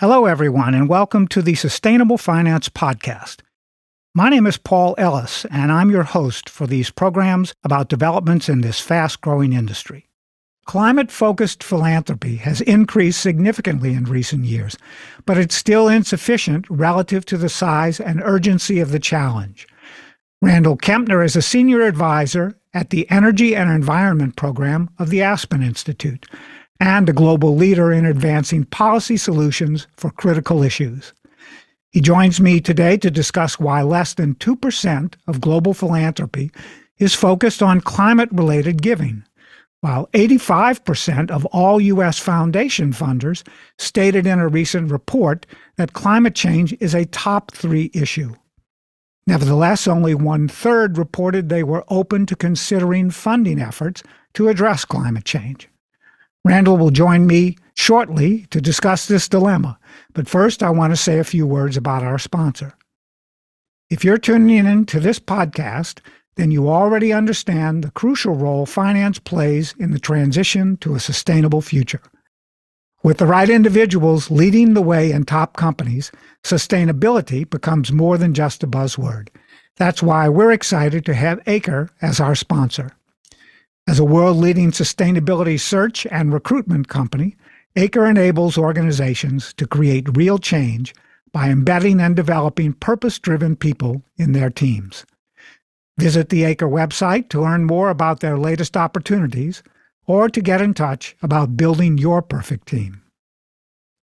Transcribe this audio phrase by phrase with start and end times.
[0.00, 3.40] Hello, everyone, and welcome to the Sustainable Finance Podcast.
[4.14, 8.62] My name is Paul Ellis, and I'm your host for these programs about developments in
[8.62, 10.08] this fast growing industry.
[10.64, 14.76] Climate focused philanthropy has increased significantly in recent years,
[15.26, 19.68] but it's still insufficient relative to the size and urgency of the challenge.
[20.40, 25.62] Randall Kempner is a senior advisor at the Energy and Environment Program of the Aspen
[25.62, 26.26] Institute
[26.78, 31.12] and a global leader in advancing policy solutions for critical issues.
[31.90, 36.50] He joins me today to discuss why less than 2% of global philanthropy
[36.98, 39.24] is focused on climate related giving,
[39.80, 42.18] while 85% of all U.S.
[42.18, 43.46] foundation funders
[43.78, 48.34] stated in a recent report that climate change is a top three issue.
[49.30, 54.02] Nevertheless, only one third reported they were open to considering funding efforts
[54.34, 55.68] to address climate change.
[56.44, 59.78] Randall will join me shortly to discuss this dilemma,
[60.14, 62.74] but first I want to say a few words about our sponsor.
[63.88, 66.00] If you're tuning in to this podcast,
[66.34, 71.60] then you already understand the crucial role finance plays in the transition to a sustainable
[71.60, 72.02] future.
[73.02, 76.12] With the right individuals leading the way in top companies,
[76.44, 79.28] sustainability becomes more than just a buzzword.
[79.76, 82.90] That's why we're excited to have Acre as our sponsor.
[83.88, 87.36] As a world leading sustainability search and recruitment company,
[87.74, 90.94] Acre enables organizations to create real change
[91.32, 95.06] by embedding and developing purpose driven people in their teams.
[95.96, 99.62] Visit the Acre website to learn more about their latest opportunities
[100.10, 103.00] or to get in touch about building your perfect team.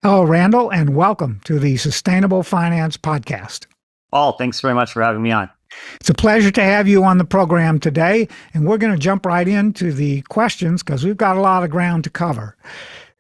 [0.02, 3.68] Hello, Randall, and welcome to the Sustainable Finance Podcast.
[4.12, 5.50] Paul, thanks very much for having me on.
[6.02, 9.26] It's a pleasure to have you on the program today, and we're going to jump
[9.26, 12.58] right into the questions because we've got a lot of ground to cover.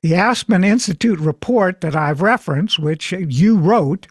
[0.02, 4.08] The Aspen Institute report that I've referenced, which you wrote,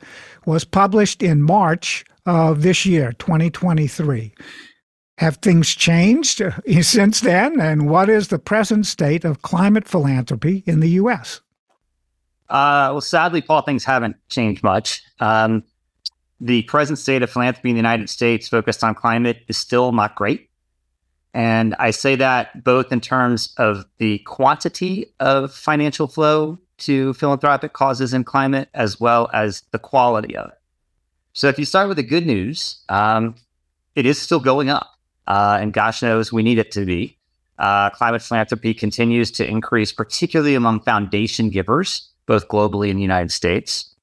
[0.47, 4.33] was published in March of this year, 2023.
[5.23, 6.43] Have things changed
[6.81, 7.61] since then?
[7.61, 11.41] And what is the present state of climate philanthropy in the U.S.?
[12.51, 15.01] Uh, well, sadly, Paul, things haven't changed much.
[15.21, 15.63] Um,
[16.41, 20.17] the present state of philanthropy in the United States focused on climate is still not
[20.17, 20.51] great.
[21.33, 27.75] And I say that both in terms of the quantity of financial flow to philanthropic
[27.75, 30.59] causes in climate, as well as the quality of it.
[31.33, 33.37] So, if you start with the good news, um,
[33.95, 34.89] it is still going up.
[35.27, 37.17] Uh, and gosh knows we need it to be.
[37.59, 43.31] Uh, climate philanthropy continues to increase, particularly among foundation givers, both globally and the United
[43.31, 43.95] States.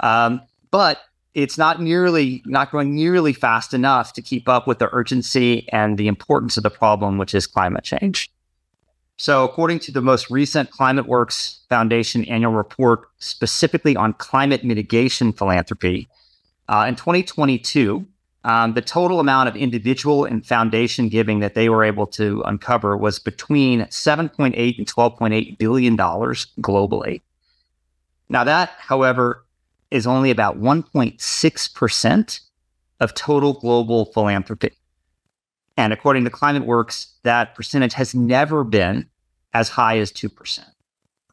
[0.00, 1.00] Um, but
[1.34, 5.96] it's not nearly not growing nearly fast enough to keep up with the urgency and
[5.96, 8.30] the importance of the problem, which is climate change.
[9.20, 16.08] So, according to the most recent ClimateWorks Foundation annual report, specifically on climate mitigation philanthropy,
[16.68, 18.06] uh, in 2022,
[18.48, 22.96] um, the total amount of individual and foundation giving that they were able to uncover
[22.96, 27.20] was between 7.8 and 12.8 billion dollars globally.
[28.30, 29.44] Now, that, however,
[29.90, 32.40] is only about 1.6%
[33.00, 34.70] of total global philanthropy.
[35.76, 39.10] And according to ClimateWorks, that percentage has never been
[39.52, 40.64] as high as 2%.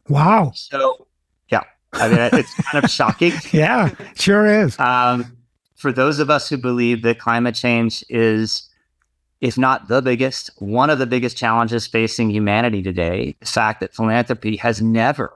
[0.09, 0.51] Wow.
[0.53, 1.07] So,
[1.47, 3.31] yeah, I mean, it's kind of shocking.
[3.53, 4.77] yeah, sure is.
[4.79, 5.34] Um,
[5.75, 8.69] for those of us who believe that climate change is,
[9.41, 13.93] if not the biggest, one of the biggest challenges facing humanity today, the fact that
[13.93, 15.33] philanthropy has never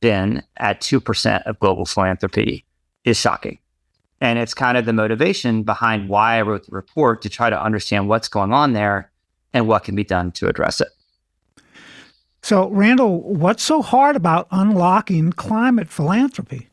[0.00, 2.64] been at 2% of global philanthropy
[3.04, 3.58] is shocking.
[4.20, 7.60] And it's kind of the motivation behind why I wrote the report to try to
[7.60, 9.10] understand what's going on there
[9.52, 10.88] and what can be done to address it.
[12.42, 16.68] So, Randall, what's so hard about unlocking climate philanthropy?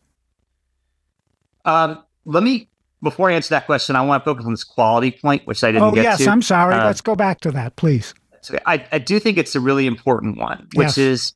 [1.65, 2.68] Um, let me,
[3.01, 5.71] before I answer that question, I want to focus on this quality point, which I
[5.71, 6.23] didn't oh, get yes, to.
[6.23, 6.75] yes, I'm sorry.
[6.75, 8.13] Uh, Let's go back to that, please.
[8.65, 10.97] I, I do think it's a really important one, which yes.
[10.97, 11.33] is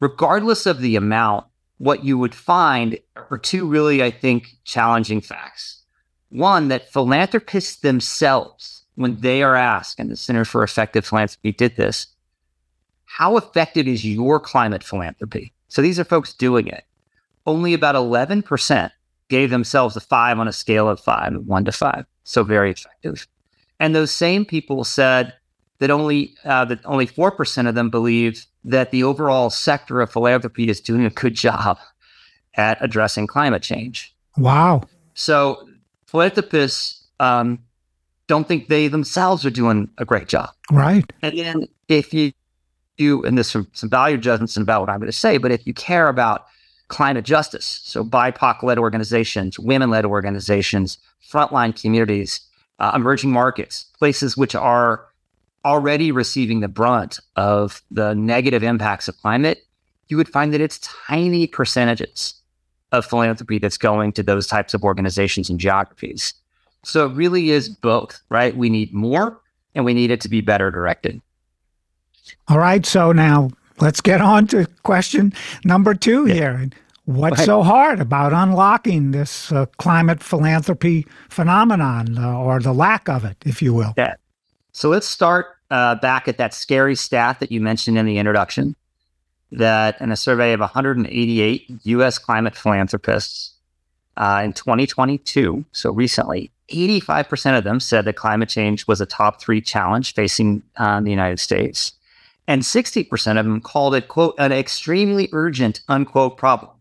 [0.00, 1.46] regardless of the amount,
[1.78, 2.98] what you would find
[3.30, 5.82] are two really, I think, challenging facts.
[6.30, 11.76] One, that philanthropists themselves, when they are asked, and the Center for Effective Philanthropy did
[11.76, 12.08] this,
[13.04, 15.52] how effective is your climate philanthropy?
[15.68, 16.84] So these are folks doing it.
[17.46, 18.90] Only about 11%
[19.28, 22.04] gave themselves a five on a scale of five, one to five.
[22.24, 23.26] So very effective.
[23.80, 25.34] And those same people said
[25.78, 30.10] that only uh, that only four percent of them believe that the overall sector of
[30.10, 31.78] philanthropy is doing a good job
[32.54, 34.14] at addressing climate change.
[34.36, 34.82] Wow.
[35.14, 35.68] So
[36.06, 37.58] philanthropists um,
[38.26, 40.50] don't think they themselves are doing a great job.
[40.70, 41.04] Right.
[41.22, 42.32] And then if you
[42.96, 45.66] you, and there's some, some value judgments about what I'm going to say, but if
[45.66, 46.46] you care about
[46.88, 52.40] climate justice, so BIPOC led organizations, women led organizations, frontline communities,
[52.78, 55.06] uh, emerging markets, places which are
[55.64, 59.64] already receiving the brunt of the negative impacts of climate,
[60.08, 60.78] you would find that it's
[61.08, 62.34] tiny percentages
[62.92, 66.34] of philanthropy that's going to those types of organizations and geographies.
[66.84, 68.54] So it really is both, right?
[68.54, 69.40] We need more
[69.74, 71.20] and we need it to be better directed.
[72.48, 72.84] All right.
[72.84, 73.50] So now
[73.80, 75.32] let's get on to question
[75.64, 76.34] number two yeah.
[76.34, 76.70] here.
[77.06, 83.26] What's so hard about unlocking this uh, climate philanthropy phenomenon uh, or the lack of
[83.26, 83.92] it, if you will?
[83.98, 84.14] Yeah.
[84.72, 88.74] So let's start uh, back at that scary stat that you mentioned in the introduction
[89.52, 93.52] that in a survey of 188 US climate philanthropists
[94.16, 99.40] uh, in 2022, so recently, 85% of them said that climate change was a top
[99.40, 101.92] three challenge facing uh, the United States.
[102.46, 106.72] And 60% of them called it, quote, an extremely urgent, unquote, problem.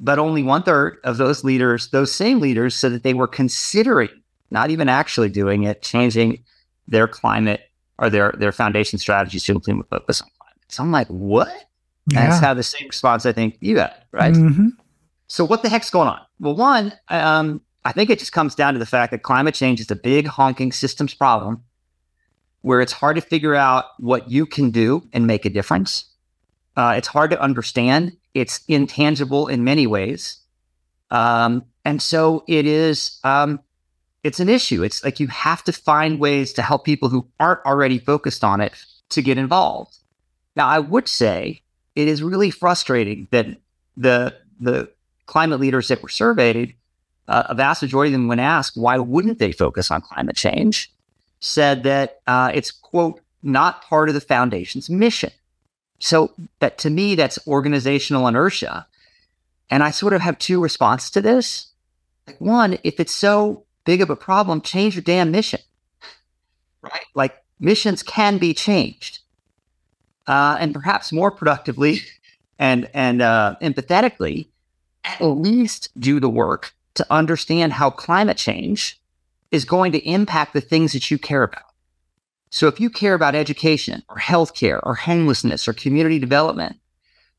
[0.00, 4.10] But only one third of those leaders, those same leaders, said that they were considering,
[4.50, 6.42] not even actually doing it, changing
[6.88, 7.60] their climate
[7.98, 10.62] or their, their foundation strategies to implement focus on climate.
[10.68, 11.48] So I'm like, what?
[12.08, 12.28] Yeah.
[12.28, 14.34] That's how the same response I think you got, right?
[14.34, 14.68] Mm-hmm.
[15.28, 16.20] So what the heck's going on?
[16.38, 19.80] Well, one, um, I think it just comes down to the fact that climate change
[19.80, 21.62] is a big honking systems problem
[22.66, 26.06] where it's hard to figure out what you can do and make a difference.
[26.76, 28.16] Uh, it's hard to understand.
[28.34, 30.40] It's intangible in many ways.
[31.12, 33.60] Um, and so it is, um,
[34.24, 34.82] it's an issue.
[34.82, 38.60] It's like you have to find ways to help people who aren't already focused on
[38.60, 38.72] it
[39.10, 39.98] to get involved.
[40.56, 41.62] Now, I would say
[41.94, 43.46] it is really frustrating that
[43.96, 44.90] the the
[45.26, 46.74] climate leaders that were surveyed,
[47.28, 50.90] uh, a vast majority of them, when asked why wouldn't they focus on climate change,
[51.40, 55.30] said that uh, it's quote not part of the foundation's mission.
[55.98, 58.86] So that to me, that's organizational inertia.
[59.70, 61.68] And I sort of have two responses to this.
[62.26, 65.60] Like one, if it's so big of a problem, change your damn mission.
[66.82, 67.06] Right?
[67.14, 69.20] Like missions can be changed.
[70.26, 72.00] Uh, and perhaps more productively
[72.58, 74.48] and and uh, empathetically,
[75.04, 79.00] at least do the work to understand how climate change
[79.50, 81.62] is going to impact the things that you care about.
[82.50, 86.76] So if you care about education or healthcare or homelessness or community development,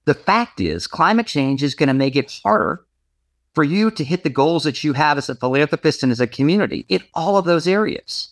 [0.05, 2.85] the fact is climate change is going to make it harder
[3.53, 6.27] for you to hit the goals that you have as a philanthropist and as a
[6.27, 8.29] community in all of those areas.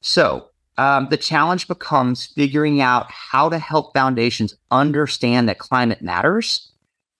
[0.00, 6.70] So um, the challenge becomes figuring out how to help foundations understand that climate matters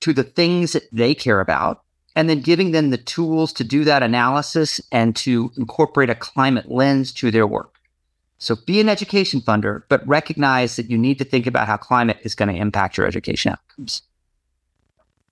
[0.01, 1.83] to the things that they care about
[2.17, 6.71] and then giving them the tools to do that analysis and to incorporate a climate
[6.71, 7.79] lens to their work.
[8.39, 12.19] So be an education funder, but recognize that you need to think about how climate
[12.23, 14.03] is going to impact your education outcomes.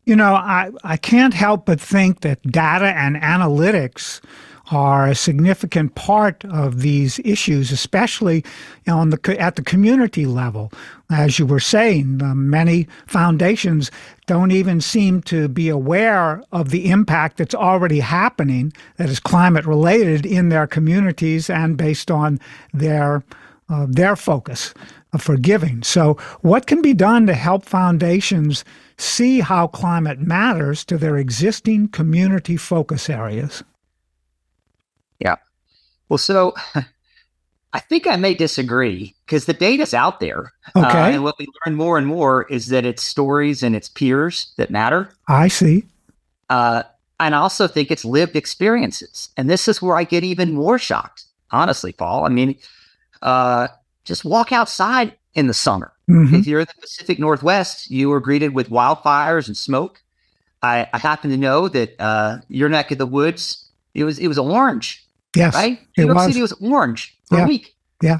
[0.05, 4.21] You know, I, I can't help but think that data and analytics
[4.71, 8.45] are a significant part of these issues, especially
[8.89, 10.73] on the at the community level.
[11.11, 13.91] As you were saying, many foundations
[14.27, 19.67] don't even seem to be aware of the impact that's already happening that is climate
[19.67, 22.41] related in their communities and based on
[22.73, 23.23] their
[23.69, 24.75] uh, their focus
[25.19, 25.83] for giving.
[25.83, 28.65] So, what can be done to help foundations
[28.97, 33.63] see how climate matters to their existing community focus areas?
[35.21, 35.37] Yeah.
[36.09, 36.55] Well, so
[37.73, 40.53] I think I may disagree because the data's out there.
[40.77, 40.99] Uh, okay.
[40.99, 44.53] Uh, and what we learn more and more is that it's stories and it's peers
[44.57, 45.11] that matter.
[45.29, 45.85] I see.
[46.49, 46.85] Uh,
[47.19, 49.31] and I also think it's lived experiences.
[49.37, 52.25] And this is where I get even more shocked, honestly, Paul.
[52.25, 52.57] I mean,
[53.23, 53.69] uh,
[54.05, 55.93] just walk outside in the summer.
[56.09, 56.37] Mm-hmm.
[56.37, 60.03] If you're in the Pacific Northwest, you are greeted with wildfires and smoke.
[60.63, 63.64] I, I happen to know that uh, your neck of the woods,
[63.95, 65.55] it was it was orange Yes.
[65.55, 65.81] Right?
[65.97, 66.27] New York was.
[66.27, 67.45] City was orange for yeah.
[67.45, 67.75] a week.
[68.03, 68.19] Yeah.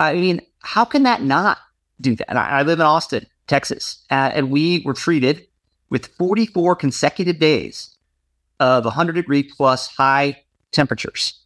[0.00, 1.58] I mean, how can that not
[2.00, 2.34] do that?
[2.36, 5.46] I, I live in Austin, Texas, uh, and we were treated
[5.90, 7.96] with 44 consecutive days
[8.60, 11.40] of 100 degree plus high temperatures,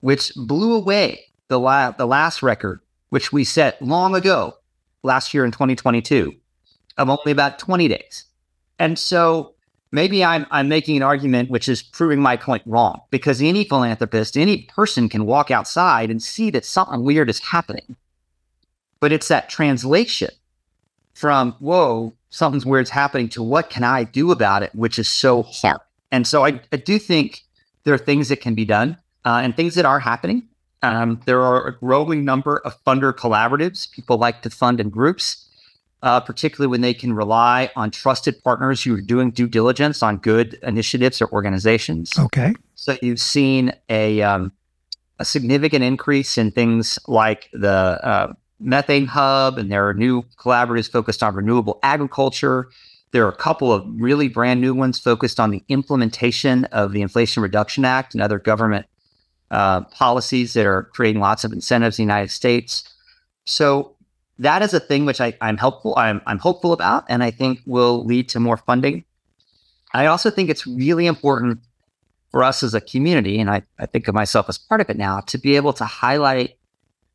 [0.00, 2.80] which blew away the, la- the last record,
[3.10, 4.54] which we set long ago,
[5.02, 6.34] last year in 2022,
[6.98, 8.24] of only about 20 days.
[8.78, 9.53] And so
[9.94, 14.36] maybe I'm, I'm making an argument which is proving my point wrong because any philanthropist,
[14.36, 17.96] any person can walk outside and see that something weird is happening.
[18.98, 20.30] But it's that translation
[21.14, 25.44] from, whoa, something's weird's happening to what can I do about it, which is so
[25.44, 25.80] hard.
[26.10, 27.44] And so I, I do think
[27.84, 30.48] there are things that can be done uh, and things that are happening.
[30.82, 33.90] Um, there are a growing number of funder collaboratives.
[33.92, 35.43] People like to fund in groups,
[36.04, 40.18] uh, particularly when they can rely on trusted partners who are doing due diligence on
[40.18, 42.16] good initiatives or organizations.
[42.18, 42.54] Okay.
[42.74, 44.52] So you've seen a um,
[45.18, 50.90] a significant increase in things like the uh, methane hub, and there are new collaboratives
[50.90, 52.68] focused on renewable agriculture.
[53.12, 57.00] There are a couple of really brand new ones focused on the implementation of the
[57.00, 58.84] Inflation Reduction Act and other government
[59.50, 62.84] uh, policies that are creating lots of incentives in the United States.
[63.46, 63.93] So
[64.38, 65.94] that is a thing which I, am helpful.
[65.96, 69.04] I'm, I'm hopeful about, and I think will lead to more funding.
[69.92, 71.60] I also think it's really important
[72.30, 74.96] for us as a community, and I, I think of myself as part of it
[74.96, 76.56] now, to be able to highlight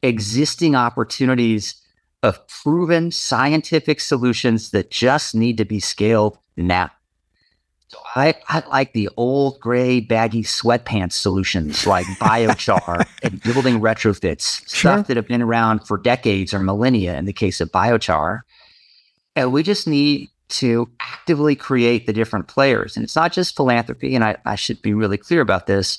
[0.01, 1.75] existing opportunities
[2.23, 6.89] of proven scientific solutions that just need to be scaled now.
[7.89, 14.69] So I, I like the old gray baggy sweatpants solutions like biochar and building retrofits,
[14.69, 14.93] sure.
[14.93, 18.41] stuff that have been around for decades or millennia in the case of biochar.
[19.35, 22.95] And we just need to actively create the different players.
[22.95, 25.97] And it's not just philanthropy, and I, I should be really clear about this.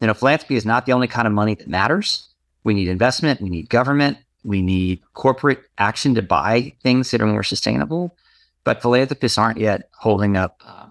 [0.00, 2.28] You know, philanthropy is not the only kind of money that matters.
[2.64, 7.26] We need investment, we need government, we need corporate action to buy things that are
[7.26, 8.16] more sustainable.
[8.64, 10.86] But philanthropists aren't yet holding up uh,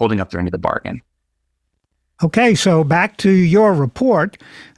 [0.00, 1.00] holding up their end of the bargain.
[2.22, 4.36] Okay, so back to your report,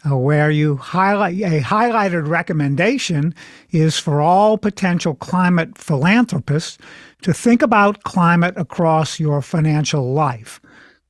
[0.09, 3.35] uh, where you highlight a highlighted recommendation
[3.71, 6.79] is for all potential climate philanthropists
[7.23, 10.61] to think about climate across your financial life.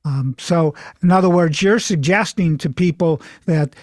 [0.05, 3.75] Um, so, in other words, you're suggesting to people that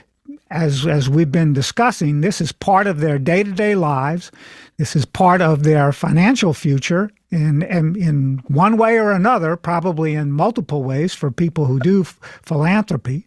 [0.50, 4.32] as as we've been discussing, this is part of their day to day lives.
[4.80, 10.14] This is part of their financial future, in, in in one way or another, probably
[10.14, 13.26] in multiple ways for people who do f- philanthropy.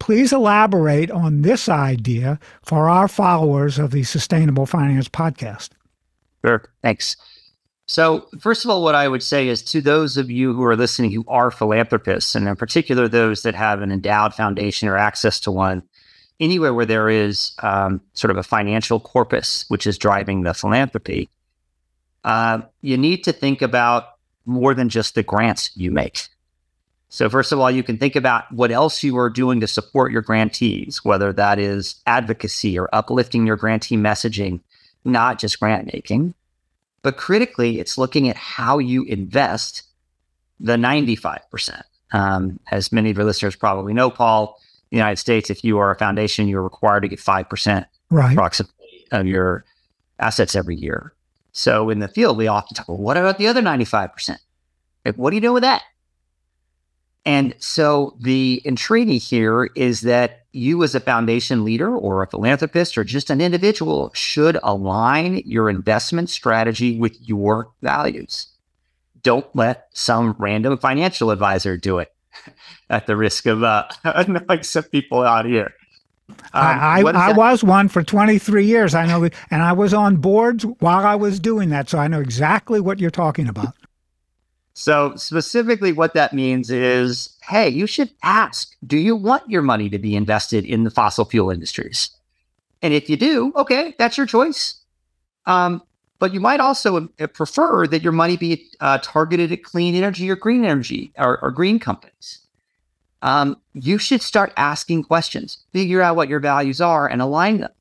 [0.00, 5.68] Please elaborate on this idea for our followers of the Sustainable Finance Podcast.
[6.44, 6.64] Sure.
[6.82, 7.16] Thanks.
[7.86, 10.74] So, first of all, what I would say is to those of you who are
[10.74, 15.38] listening who are philanthropists, and in particular those that have an endowed foundation or access
[15.38, 15.84] to one,
[16.42, 21.30] anywhere where there is um, sort of a financial corpus which is driving the philanthropy,
[22.24, 26.28] uh, you need to think about more than just the grants you make.
[27.08, 30.12] So, first of all, you can think about what else you are doing to support
[30.12, 34.60] your grantees, whether that is advocacy or uplifting your grantee messaging,
[35.04, 36.34] not just grant making.
[37.02, 39.82] But critically, it's looking at how you invest
[40.58, 41.82] the 95%.
[42.12, 44.58] Um, as many of your listeners probably know, Paul,
[44.92, 48.32] the United States, if you are a foundation, you're required to get 5% right.
[48.32, 49.64] approximately of your
[50.18, 51.14] assets every year.
[51.52, 54.36] So in the field, we often talk, well, what about the other 95%?
[55.04, 55.82] Like, what do you do with that?
[57.24, 62.98] And so the entreaty here is that you as a foundation leader or a philanthropist
[62.98, 68.48] or just an individual should align your investment strategy with your values.
[69.22, 72.12] Don't let some random financial advisor do it
[72.90, 75.74] at the risk of uh, annoying some people out here.
[76.28, 78.94] Um, I, I, I was one for 23 years.
[78.94, 82.20] I know, and I was on boards while I was doing that, so I know
[82.20, 83.74] exactly what you're talking about.
[84.74, 89.90] So, specifically, what that means is hey, you should ask do you want your money
[89.90, 92.10] to be invested in the fossil fuel industries?
[92.80, 94.76] And if you do, okay, that's your choice.
[95.46, 95.82] Um,
[96.22, 100.30] but you might also uh, prefer that your money be uh, targeted at clean energy
[100.30, 102.46] or green energy or, or green companies.
[103.22, 107.72] Um, you should start asking questions, figure out what your values are, and align them.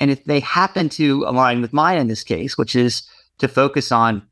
[0.00, 3.92] And if they happen to align with mine in this case, which is to focus
[3.92, 4.26] on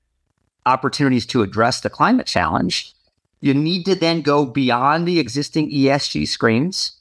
[0.67, 2.93] opportunities to address the climate challenge,
[3.41, 7.01] you need to then go beyond the existing ESG screens,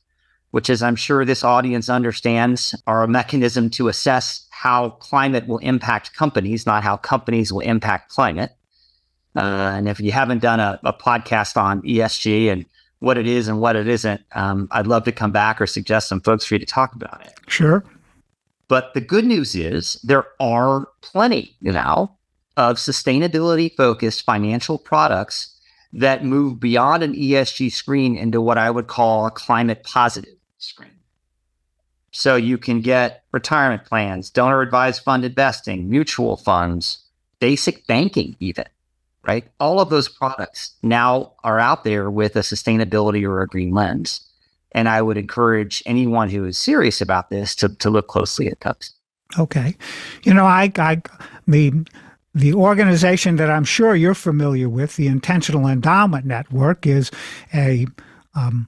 [0.53, 5.57] which, as I'm sure this audience understands, are a mechanism to assess how climate will
[5.57, 8.51] impact companies, not how companies will impact climate.
[9.35, 12.65] Uh, and if you haven't done a, a, podcast on ESG and
[12.99, 16.07] what it is and what it isn't, um, I'd love to come back or suggest
[16.07, 17.33] some folks for you to talk about it.
[17.47, 17.83] Sure.
[18.67, 22.15] But the good news is there are plenty now
[22.57, 25.59] of sustainability focused financial products
[25.93, 30.32] that move beyond an ESG screen into what I would call a climate positive
[30.63, 30.91] screen.
[32.11, 36.99] So you can get retirement plans, donor advised fund investing, mutual funds,
[37.39, 38.65] basic banking, even,
[39.25, 39.45] right?
[39.59, 44.21] All of those products now are out there with a sustainability or a green lens.
[44.73, 48.59] And I would encourage anyone who is serious about this to, to look closely at
[48.59, 48.93] those.
[49.37, 49.75] Okay.
[50.23, 51.01] You know, I, I,
[51.47, 51.73] the,
[52.35, 57.09] the organization that I'm sure you're familiar with, the Intentional Endowment Network, is
[57.53, 57.87] a,
[58.35, 58.67] um,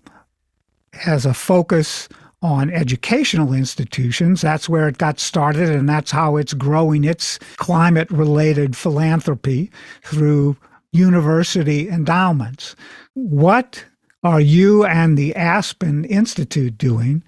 [0.95, 2.09] has a focus
[2.41, 4.41] on educational institutions.
[4.41, 9.71] That's where it got started, and that's how it's growing its climate related philanthropy
[10.03, 10.55] through
[10.91, 12.75] university endowments.
[13.13, 13.83] What
[14.23, 17.23] are you and the Aspen Institute doing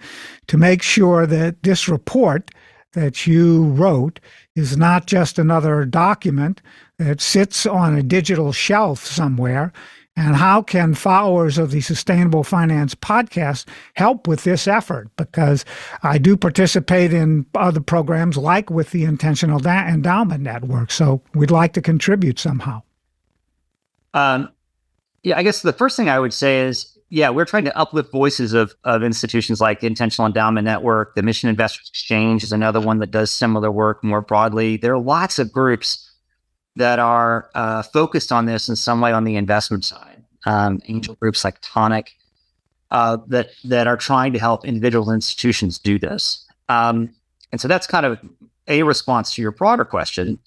[0.47, 2.51] to make sure that this report
[2.93, 4.19] that you wrote
[4.55, 6.61] is not just another document
[6.97, 9.71] that sits on a digital shelf somewhere?
[10.17, 15.15] And how can followers of the Sustainable Finance podcast help with this effort?
[15.15, 15.63] Because
[16.01, 20.89] I do participate in other programs like with the Intentional Endowment Network.
[20.89, 22.81] So we'd like to contribute somehow.
[24.15, 24.49] Um,
[25.21, 28.11] yeah, I guess the first thing I would say is, yeah, we're trying to uplift
[28.11, 31.13] voices of, of institutions like Intentional Endowment Network.
[31.13, 34.77] The Mission Investors Exchange is another one that does similar work more broadly.
[34.77, 36.06] There are lots of groups
[36.77, 40.23] that are uh, focused on this in some way on the investment side.
[40.45, 42.15] Um, angel groups like Toniic
[42.91, 46.45] uh, that that are trying to help individual institutions do this.
[46.69, 47.13] Um,
[47.51, 48.19] and so that's kind of
[48.67, 50.39] a response to your broader question.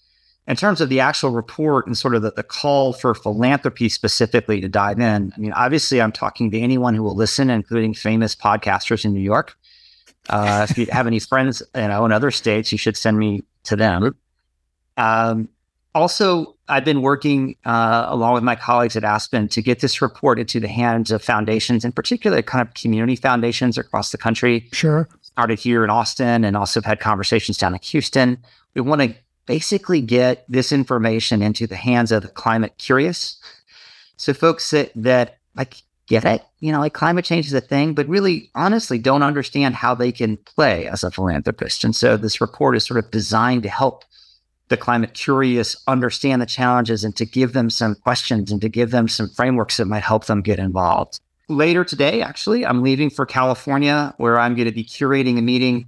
[0.46, 4.60] In terms of the actual report and sort of the, the call for philanthropy specifically
[4.60, 8.34] to dive in, I mean, obviously, I'm talking to anyone who will listen, including famous
[8.34, 9.56] podcasters in New York.
[10.28, 13.44] Uh, if you have any friends, you know, in other states, you should send me
[13.64, 14.16] to them.
[14.96, 15.49] Um,
[15.94, 20.38] also, I've been working uh, along with my colleagues at Aspen to get this report
[20.38, 24.68] into the hands of foundations, in particular, kind of community foundations across the country.
[24.73, 25.09] Sure.
[25.23, 28.38] Started here in Austin and also have had conversations down in Houston.
[28.75, 29.14] We want to
[29.47, 33.40] basically get this information into the hands of the climate curious.
[34.16, 37.94] So, folks that, that like get it, you know, like climate change is a thing,
[37.94, 41.82] but really honestly don't understand how they can play as a philanthropist.
[41.82, 44.04] And so, this report is sort of designed to help
[44.70, 48.92] the climate curious understand the challenges and to give them some questions and to give
[48.92, 51.20] them some frameworks that might help them get involved.
[51.48, 55.86] Later today, actually, I'm leaving for California where I'm going to be curating a meeting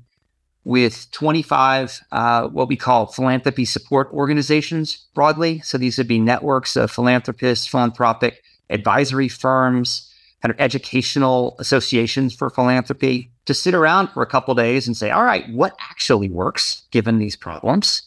[0.64, 5.60] with 25 uh, what we call philanthropy support organizations broadly.
[5.60, 12.50] So these would be networks of philanthropists, philanthropic advisory firms, kind of educational associations for
[12.50, 16.82] philanthropy to sit around for a couple days and say, all right, what actually works
[16.90, 18.02] given these problems?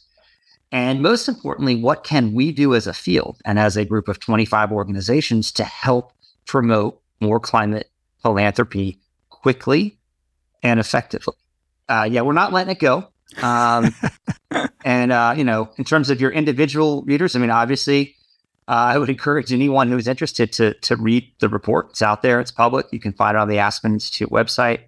[0.71, 4.19] And most importantly, what can we do as a field and as a group of
[4.19, 6.12] 25 organizations to help
[6.45, 7.89] promote more climate
[8.21, 8.99] philanthropy
[9.30, 9.97] quickly
[10.63, 11.36] and effectively?
[11.88, 13.08] Uh, yeah, we're not letting it go.
[13.41, 13.93] Um,
[14.86, 18.15] and, uh, you know, in terms of your individual readers, I mean, obviously,
[18.67, 21.91] uh, I would encourage anyone who's interested to, to read the report.
[21.91, 22.88] It's out there, it's public.
[22.91, 24.82] You can find it on the Aspen Institute website.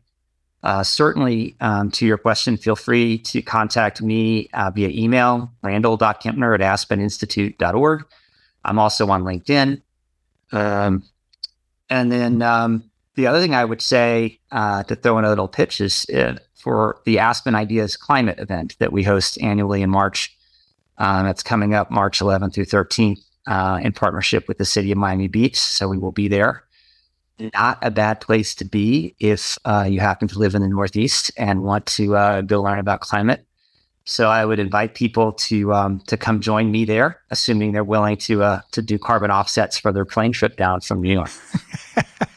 [0.64, 6.56] Uh, certainly, um, to your question, feel free to contact me uh, via email, randall.kempner
[6.56, 8.06] at aspeninstitute.org.
[8.66, 9.82] I'm also on LinkedIn.
[10.52, 11.04] Um,
[11.90, 15.48] and then um, the other thing I would say uh, to throw in a little
[15.48, 20.36] pitch is uh, for the Aspen Ideas Climate event that we host annually in March.
[20.98, 24.98] Uh, that's coming up March 11th through 13th uh, in partnership with the city of
[24.98, 25.58] Miami Beach.
[25.58, 26.64] So we will be there
[27.54, 31.32] not a bad place to be if uh, you happen to live in the Northeast
[31.38, 33.46] and want to uh, go learn about climate.
[34.06, 38.16] So I would invite people to um, to come join me there, assuming they're willing
[38.18, 41.30] to uh, to do carbon offsets for their plane trip down from New York.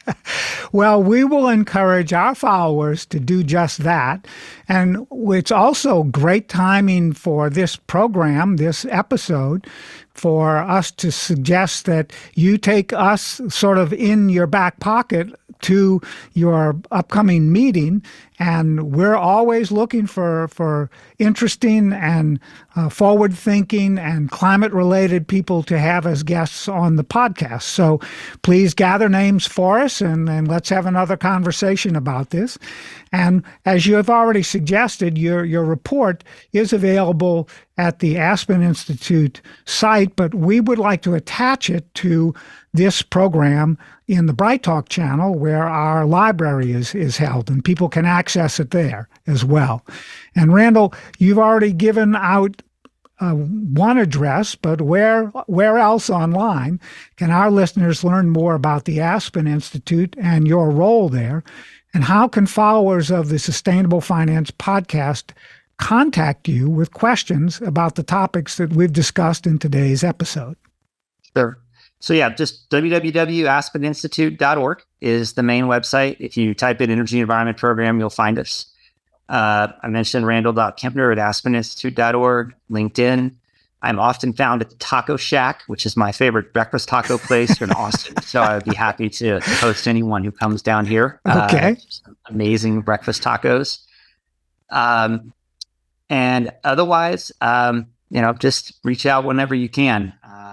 [0.73, 4.27] well, we will encourage our followers to do just that.
[4.69, 9.66] And it's also great timing for this program, this episode,
[10.14, 16.01] for us to suggest that you take us sort of in your back pocket to
[16.35, 18.03] your upcoming meeting
[18.40, 22.40] and we're always looking for for interesting and
[22.74, 27.62] uh, forward thinking and climate related people to have as guests on the podcast.
[27.62, 28.00] So
[28.42, 32.59] please gather names for us and, and let's have another conversation about this.
[33.12, 39.42] And as you have already suggested your your report is available at the aspen institute
[39.66, 42.35] site but we would like to attach it to
[42.72, 43.76] this program
[44.07, 48.61] in the Bright Talk channel where our library is, is held and people can access
[48.61, 49.85] it there as well.
[50.37, 52.62] And Randall, you've already given out
[53.19, 56.81] uh, one address, but where where else online
[57.16, 61.43] can our listeners learn more about the Aspen Institute and your role there?
[61.93, 65.33] And how can followers of the Sustainable Finance podcast
[65.79, 70.57] contact you with questions about the topics that we've discussed in today's episode?
[71.37, 71.59] Sure.
[72.01, 76.17] So yeah, just www.aspeninstitute.org is the main website.
[76.19, 78.67] If you type in Energy Environment Program, you'll find us.
[79.29, 83.35] Uh, I mentioned randall.kempner at aspeninstitute.org, LinkedIn.
[83.83, 87.67] I'm often found at the Taco Shack, which is my favorite breakfast taco place here
[87.67, 88.21] in Austin.
[88.23, 91.21] so I would be happy to, to host anyone who comes down here.
[91.27, 91.77] Okay.
[92.07, 93.79] Uh, amazing breakfast tacos.
[94.71, 95.33] Um,
[96.11, 100.13] and otherwise, um, you know, just reach out whenever you can.
[100.25, 100.50] Uh,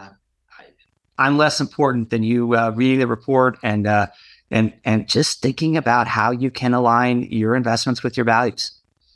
[1.17, 4.07] I'm less important than you uh, reading the report and uh,
[4.51, 8.71] and and just thinking about how you can align your investments with your values.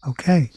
[0.07, 0.49] Okay.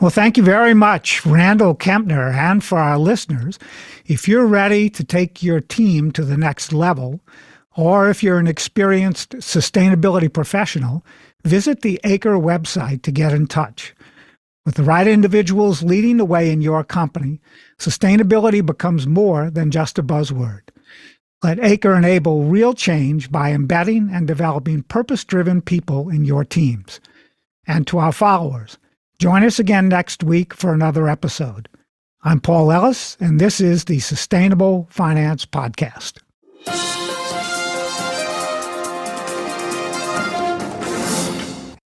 [0.00, 2.34] Well, thank you very much, Randall Kempner.
[2.34, 3.58] And for our listeners,
[4.04, 7.20] if you're ready to take your team to the next level,
[7.74, 11.06] or if you're an experienced sustainability professional,
[11.42, 13.94] visit the ACRE website to get in touch.
[14.66, 17.40] With the right individuals leading the way in your company,
[17.78, 20.68] sustainability becomes more than just a buzzword.
[21.42, 27.00] Let ACRE enable real change by embedding and developing purpose driven people in your teams.
[27.66, 28.78] And to our followers,
[29.18, 31.68] join us again next week for another episode.
[32.22, 36.20] I'm Paul Ellis, and this is the Sustainable Finance Podcast.